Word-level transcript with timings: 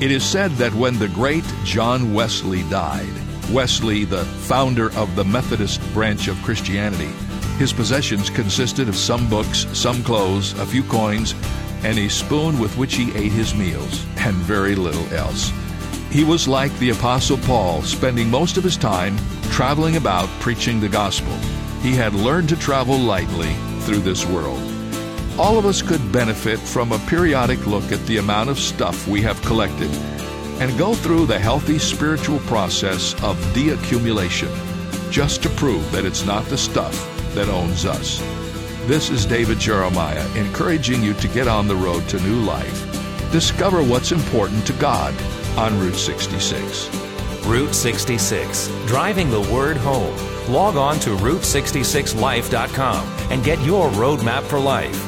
It 0.00 0.12
is 0.12 0.22
said 0.22 0.52
that 0.52 0.72
when 0.74 0.96
the 0.96 1.08
great 1.08 1.44
John 1.64 2.14
Wesley 2.14 2.62
died, 2.70 3.12
Wesley, 3.50 4.04
the 4.04 4.24
founder 4.24 4.92
of 4.96 5.16
the 5.16 5.24
Methodist 5.24 5.80
branch 5.92 6.28
of 6.28 6.40
Christianity, 6.44 7.10
his 7.58 7.72
possessions 7.72 8.30
consisted 8.30 8.88
of 8.88 8.94
some 8.94 9.28
books, 9.28 9.66
some 9.72 10.04
clothes, 10.04 10.56
a 10.60 10.66
few 10.66 10.84
coins, 10.84 11.34
and 11.82 11.98
a 11.98 12.08
spoon 12.08 12.60
with 12.60 12.76
which 12.76 12.94
he 12.94 13.12
ate 13.16 13.32
his 13.32 13.56
meals, 13.56 14.06
and 14.18 14.36
very 14.36 14.76
little 14.76 15.12
else. 15.12 15.50
He 16.12 16.22
was 16.22 16.46
like 16.46 16.72
the 16.78 16.90
Apostle 16.90 17.38
Paul, 17.38 17.82
spending 17.82 18.30
most 18.30 18.56
of 18.56 18.62
his 18.62 18.76
time 18.76 19.18
traveling 19.50 19.96
about 19.96 20.28
preaching 20.38 20.78
the 20.78 20.88
gospel. 20.88 21.34
He 21.82 21.92
had 21.96 22.14
learned 22.14 22.50
to 22.50 22.56
travel 22.56 22.96
lightly 22.96 23.52
through 23.80 24.02
this 24.02 24.24
world. 24.24 24.77
All 25.38 25.56
of 25.56 25.66
us 25.66 25.82
could 25.82 26.10
benefit 26.10 26.58
from 26.58 26.90
a 26.90 26.98
periodic 27.06 27.64
look 27.64 27.92
at 27.92 28.04
the 28.06 28.16
amount 28.16 28.50
of 28.50 28.58
stuff 28.58 29.06
we 29.06 29.22
have 29.22 29.40
collected 29.42 29.88
and 30.60 30.76
go 30.76 30.94
through 30.94 31.26
the 31.26 31.38
healthy 31.38 31.78
spiritual 31.78 32.40
process 32.40 33.14
of 33.22 33.36
deaccumulation 33.54 34.50
just 35.12 35.40
to 35.44 35.48
prove 35.50 35.92
that 35.92 36.04
it's 36.04 36.26
not 36.26 36.44
the 36.46 36.58
stuff 36.58 36.92
that 37.34 37.48
owns 37.48 37.84
us. 37.84 38.18
This 38.88 39.10
is 39.10 39.24
David 39.24 39.60
Jeremiah 39.60 40.26
encouraging 40.36 41.04
you 41.04 41.14
to 41.14 41.28
get 41.28 41.46
on 41.46 41.68
the 41.68 41.76
road 41.76 42.08
to 42.08 42.20
new 42.22 42.40
life. 42.40 43.30
Discover 43.30 43.84
what's 43.84 44.10
important 44.10 44.66
to 44.66 44.72
God 44.72 45.14
on 45.56 45.78
Route 45.78 45.94
66. 45.94 46.90
Route 47.46 47.74
66, 47.76 48.66
driving 48.86 49.30
the 49.30 49.48
word 49.52 49.76
home. 49.76 50.16
Log 50.52 50.76
on 50.76 50.98
to 50.98 51.10
Route66Life.com 51.10 53.06
and 53.30 53.44
get 53.44 53.60
your 53.64 53.88
roadmap 53.90 54.42
for 54.42 54.58
life. 54.58 55.07